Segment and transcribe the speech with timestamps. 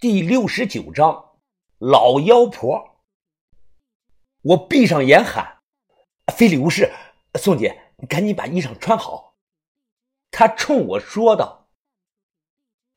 [0.00, 1.40] 第六十九章，
[1.78, 3.00] 老妖婆。
[4.42, 5.58] 我闭上眼喊
[6.32, 6.92] ：“非礼勿视，
[7.34, 9.34] 宋姐，你赶紧把衣裳穿好。”
[10.30, 11.66] 他冲我说道：“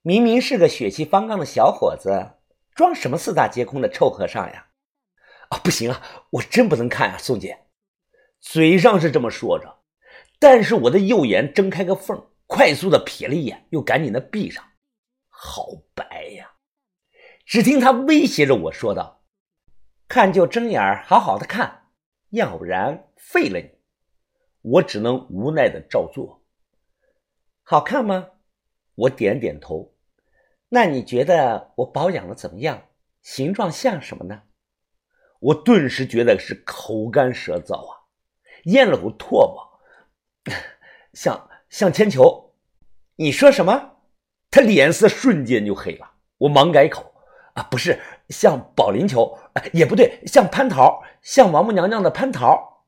[0.00, 2.38] 明明是个血气方刚的小伙子，
[2.74, 4.68] 装什么四大皆空的臭和尚呀？”
[5.50, 7.66] 啊，不行啊，我真不能看啊，宋姐。
[8.40, 9.80] 嘴上是这么说着，
[10.38, 14.64] 但是我的右眼睁开个缝，快速的瞥了一眼，又赶紧的闭上。
[15.28, 16.05] 好白呀！
[17.46, 19.22] 只听他威胁着我说道
[20.08, 21.90] ：“看就睁眼好好的看，
[22.30, 23.70] 要不然废了你。”
[24.62, 26.42] 我只能无奈的照做。
[27.62, 28.30] 好看吗？
[28.96, 29.94] 我点点头。
[30.70, 32.88] 那你觉得我保养的怎么样？
[33.22, 34.42] 形状像什么呢？
[35.38, 38.06] 我顿时觉得是口干舌燥啊，
[38.64, 39.80] 咽了口唾沫，
[41.12, 42.54] 像像铅球。
[43.14, 43.98] 你说什么？
[44.50, 46.14] 他脸色瞬间就黑了。
[46.38, 47.12] 我忙改口。
[47.56, 49.38] 啊，不是像保龄球，
[49.72, 52.84] 也不对，像蟠桃，像王母娘娘的蟠桃，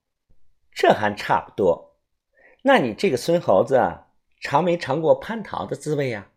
[0.73, 1.97] 这还差不多。
[2.63, 3.81] 那你这个孙猴子
[4.43, 6.29] 尝没尝过蟠桃的滋味呀？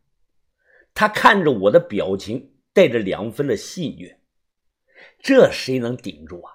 [0.93, 4.15] 他看着我的表情，带着两分的戏谑。
[5.19, 6.53] 这谁能顶住啊？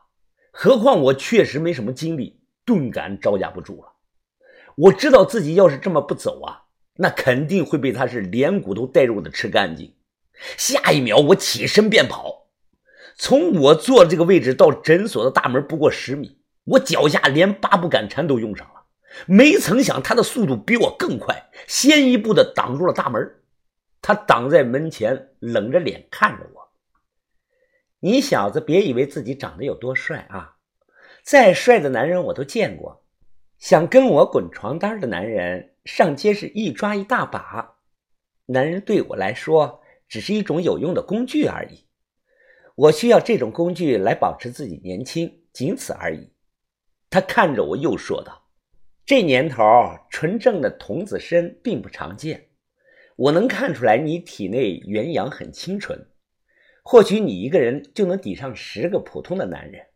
[0.52, 3.92] 何况我确实没什么精力，顿感招架不住了。
[4.76, 9.94] 我知道自己要是这么不走啊，那肯定会被他是连骨头带肉的吃干净。
[10.56, 12.46] 下一秒，我起身便跑。
[13.18, 18.84] 从我坐的这个位置到诊所的大门不过十米，我脚下连八步赶蝉都用上了。
[19.24, 23.36] 没曾想，他的速度比我更快，先一步的挡住了大门。
[24.02, 26.68] 他挡在门前，冷着脸看着我
[28.00, 30.56] ：“你小子别以为自己长得有多帅啊！
[31.22, 33.02] 再帅的男人我都见过，
[33.58, 37.76] 想跟我滚床单的男人，上街是一抓一大把。
[38.44, 41.84] 男人对我来说……”只是一种有用的工具而已，
[42.74, 46.32] 我需要这种工具来保持自己年轻，仅此而已。
[47.10, 48.48] 他看着我，又说道
[49.06, 49.62] ：“这年头，
[50.10, 52.48] 纯正的童子身并不常见。
[53.16, 56.08] 我能看出来你体内元阳很清纯，
[56.82, 59.86] 或许你一个人就能抵上十个普通的男人。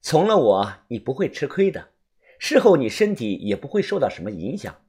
[0.00, 1.90] 从了我，你不会吃亏的，
[2.38, 4.82] 事后你身体也不会受到什么影响。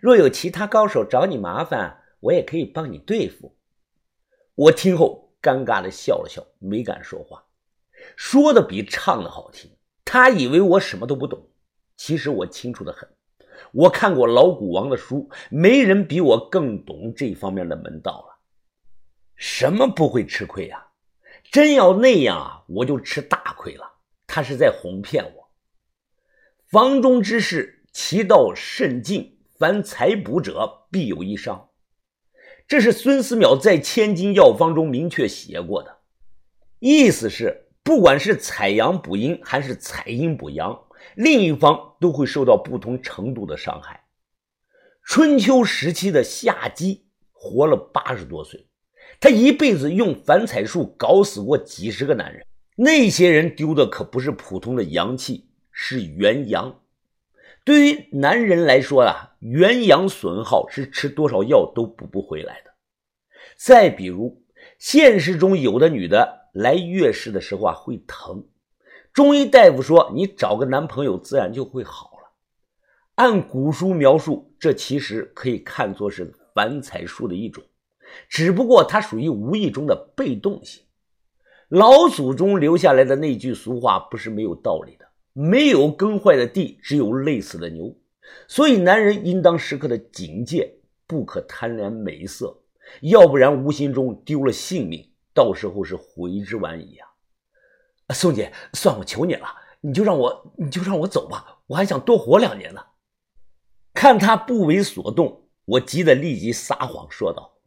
[0.00, 3.55] 若有其他高手找你麻烦，我也可以帮你对付。”
[4.56, 7.44] 我听后尴尬的笑了笑，没敢说话。
[8.16, 9.70] 说的比唱的好听。
[10.02, 11.46] 他以为我什么都不懂，
[11.96, 13.06] 其实我清楚的很。
[13.72, 18.38] 我看过老古王的书，没人比我更懂这方面的门道了。
[19.34, 20.92] 什么不会吃亏啊？
[21.50, 23.98] 真要那样啊，我就吃大亏了。
[24.26, 25.50] 他是在哄骗我。
[26.66, 31.68] 房中之事，其道甚尽，凡采补者，必有一伤。
[32.68, 35.98] 这是孙思邈在《千金药方》中明确写过的，
[36.80, 40.76] 意思是，不管是采阳补阴还是采阴补阳，
[41.14, 44.02] 另一方都会受到不同程度的伤害。
[45.04, 48.66] 春秋时期的夏姬活了八十多岁，
[49.20, 52.44] 她一辈子用反采术搞死过几十个男人，
[52.74, 56.80] 那些人丢的可不是普通的阳气，是元阳。
[57.66, 62.70] 对于男人来说啊，元阳损耗是吃多少药都补不回来的。
[63.56, 64.40] 再比如，
[64.78, 68.46] 现实中有的女的来月事的时候啊会疼，
[69.12, 72.30] 中医大夫说你找个男朋友自然就会好了。
[73.16, 77.64] 按古书描述，这其实可以看作是反采术的一种，
[78.28, 80.84] 只不过它属于无意中的被动性。
[81.68, 85.05] 老祖宗留下来的那句俗话不是没有道理的。
[85.38, 87.94] 没有耕坏的地，只有累死的牛。
[88.48, 92.62] 所以，男人应当时刻的警戒，不可贪恋美色，
[93.02, 98.14] 要不然无形中丢了性命，到时候是悔之晚矣啊！
[98.14, 99.46] 宋姐，算我求你了，
[99.82, 102.82] 你就让我，你就让我走吧，我还想多活两年呢。
[103.92, 107.58] 看他不为所动，我急得立即撒谎说道：“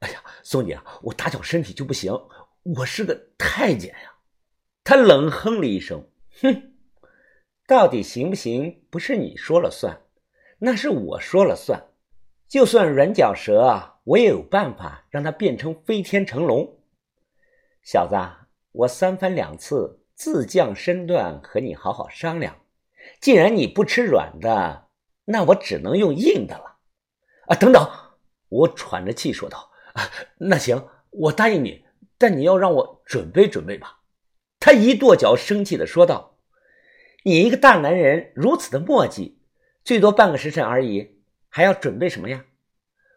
[0.00, 2.18] 哎呀，宋姐，我打小身体就不行，
[2.62, 4.14] 我是个太监呀。”
[4.82, 6.08] 他冷哼了一声，
[6.40, 6.72] 哼。
[7.68, 8.82] 到底行不行？
[8.88, 10.00] 不是你说了算，
[10.60, 11.88] 那是我说了算。
[12.48, 16.78] 就算软脚蛇，我也有办法让它变成飞天成龙。
[17.82, 18.16] 小子，
[18.72, 22.56] 我三番两次自降身段和你好好商量，
[23.20, 24.86] 既然你不吃软的，
[25.26, 26.78] 那我只能用硬的了。
[27.48, 27.86] 啊，等等！
[28.48, 31.84] 我喘着气说道：“啊，那行，我答应你，
[32.16, 34.00] 但你要让我准备准备吧。”
[34.58, 36.37] 他一跺脚，生气的说道。
[37.24, 39.38] 你一个大男人如此的墨迹，
[39.84, 41.18] 最多半个时辰而已，
[41.48, 42.44] 还要准备什么呀？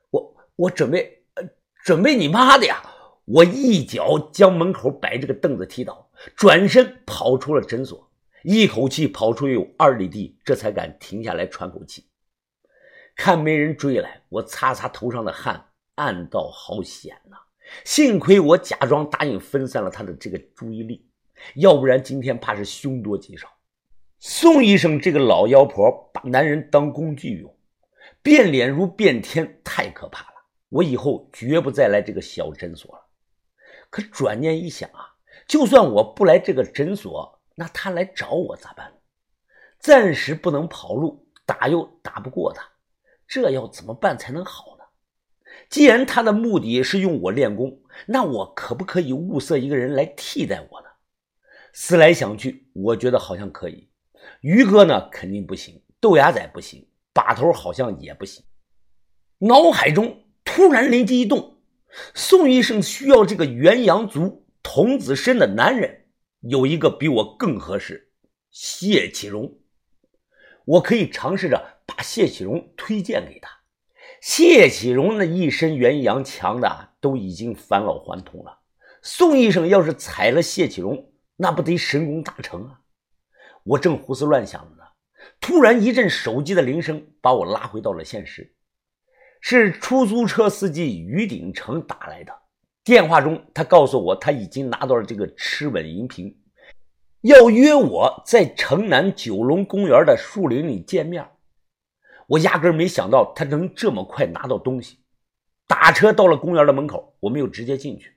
[0.09, 1.44] 我我准备，呃，
[1.83, 2.81] 准备你妈的呀！
[3.25, 8.12] 我一脚将门口摆这个凳子踢倒，转身跑出了诊所，
[8.44, 12.07] 一口气跑出有二里地，这才敢停下来喘口气。
[13.15, 15.63] 看没人追来，我擦擦头上的汗，
[15.95, 17.38] 暗道好险呐！
[17.86, 21.07] 幸亏我假装答应分散了他的这个注意力，
[21.56, 23.47] 要不然今天怕是凶多吉少。
[24.23, 27.57] 宋医生这个老妖婆把男人当工具用，
[28.21, 30.45] 变脸如变天，太可怕了！
[30.69, 33.01] 我以后绝不再来这个小诊所了。
[33.89, 35.15] 可转念一想啊，
[35.47, 38.94] 就算我不来这个诊所，那他来找我咋办？
[39.79, 42.63] 暂时不能跑路，打又打不过他，
[43.27, 44.83] 这要怎么办才能好呢？
[45.68, 50.89] 既然他的目的是用我练功，那我可不可以物色一个人来替代我呢？
[51.73, 53.89] 思来想去，我觉得好像可以。
[54.41, 58.44] 于哥呢，肯定不行；豆芽仔不行；把头好像也不行。
[59.39, 61.57] 脑海中突然灵机一动。
[62.13, 66.06] 宋医生需要这个元阳足、童子身的男人，
[66.39, 68.12] 有一个比我更合适，
[68.50, 69.59] 谢启荣。
[70.63, 73.50] 我可以尝试着把谢启荣推荐给他。
[74.21, 78.59] 谢启荣那一身元阳强的都已经返老还童了。
[79.01, 82.81] 宋医生要是踩了谢启荣，那不得神功大成啊！
[83.63, 84.83] 我正胡思乱想呢，
[85.39, 88.55] 突然一阵手机的铃声把我拉回到了现实。
[89.43, 92.31] 是出租车司机于鼎成打来的
[92.83, 96.37] 电话中，他告诉我他已经拿到了这个吃稳银瓶，
[97.21, 101.27] 要约我在城南九龙公园的树林里见面。
[102.27, 104.99] 我压根没想到他能这么快拿到东西。
[105.67, 108.15] 打车到了公园的门口，我没有直接进去，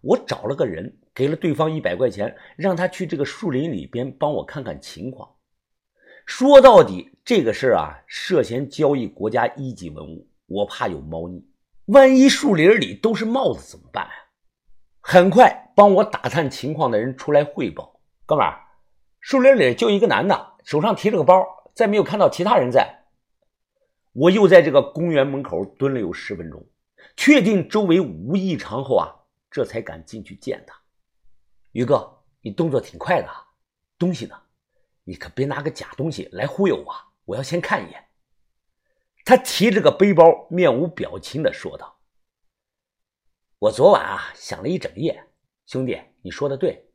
[0.00, 5.28] 我找了个人，给了对方一百块钱，让他去这个树林里边帮我看看情况。
[6.24, 10.28] 说到底，这个事儿啊，涉嫌交易国家一级文物。
[10.46, 11.44] 我怕有猫腻，
[11.86, 14.12] 万一树林里都是帽子怎么办啊？
[15.00, 18.60] 很快，帮我打探情况的人出来汇报：“哥们儿，
[19.20, 21.44] 树林里就一个男的，手上提着个包，
[21.74, 23.04] 再没有看到其他人在。”
[24.12, 26.64] 我又在这个公园门口蹲了有十分钟，
[27.16, 29.10] 确定周围无异常后啊，
[29.50, 30.81] 这才敢进去见他。
[31.72, 33.28] 于哥，你动作挺快的，
[33.98, 34.38] 东西呢？
[35.04, 38.08] 你可别拿个假东西来忽悠我，我要先看一眼。
[39.24, 41.98] 他提着个背包，面无表情的说道
[43.58, 45.24] ：“我昨晚啊想了一整夜，
[45.66, 46.90] 兄弟，你说的对，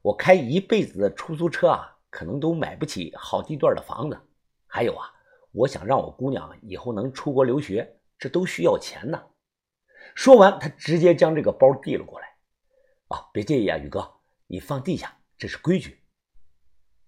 [0.00, 4.20] 我开一辈子的出租车啊，可能都买不起好地段的房子。
[4.66, 5.12] 还有啊，
[5.50, 9.20] 我想让我姑娘以后能出国留学，这都需要钱呢。”
[10.14, 12.28] 说完，他直接将这个包递了过来。
[13.08, 14.19] “啊，别介意啊，宇哥，
[14.50, 16.02] 你放地下，这是规矩。”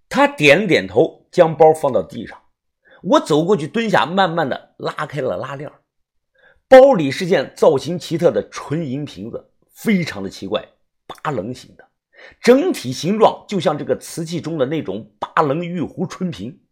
[0.08, 2.40] 他点了点头，将包放到地上。
[3.02, 5.70] 我走过去，蹲下，慢慢的拉开了拉链
[6.68, 10.66] 包里是件造型奇特的纯银瓶子，非常的奇怪，
[11.06, 11.86] 八棱形的，
[12.40, 16.62] 整体形状就像这个瓷器中的那种八棱玉壶春瓶。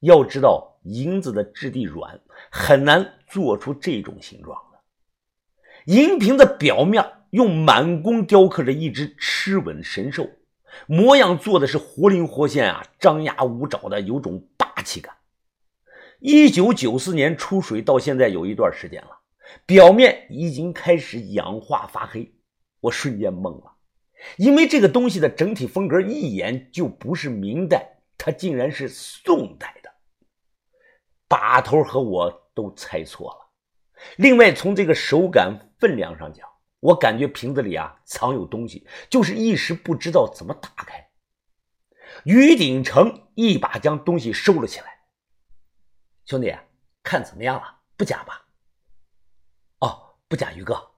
[0.00, 2.18] 要知道，银子的质地软，
[2.50, 4.56] 很难做出这种形状。
[5.90, 10.30] 银瓶的表面用满工雕刻着一只螭吻神兽，
[10.86, 15.16] 模样做的是活灵活现啊，张牙舞爪的，有种霸气感。
[16.20, 19.18] 一九九四年出水到现在有一段时间了，
[19.66, 22.32] 表面已经开始氧化发黑，
[22.82, 23.72] 我瞬间懵了，
[24.36, 29.90] 因为这个东西的整体风格一眼就不是明代，它竟然是宋代的。
[31.26, 33.50] 把头和我都猜错了。
[34.16, 36.46] 另外，从这个手感分量上讲，
[36.78, 41.10] 我感觉瓶子里啊藏有东西，就是一时不知道怎么打开。
[42.24, 45.00] 于鼎成一把将东西收了起来。
[46.26, 46.54] 兄弟，
[47.02, 47.80] 看怎么样了？
[47.96, 48.46] 不假吧？
[49.80, 50.92] 哦，不假，于哥，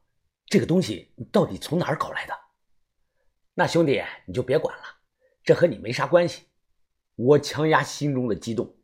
[0.46, 2.38] 这个东西到底从哪儿搞来的？
[3.54, 4.84] 那兄弟你就别管了，
[5.44, 6.46] 这和你没啥关系。
[7.14, 8.74] 我强压心中的激动。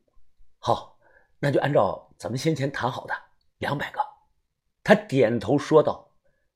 [0.59, 0.99] 好，
[1.39, 3.15] 那就按照咱们先前谈好的
[3.59, 4.01] 两百个。
[4.89, 6.13] 他点头说道：“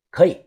[0.09, 0.41] 可以。”